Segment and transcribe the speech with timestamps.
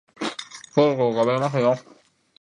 [0.73, 1.75] そろそろ食べますよ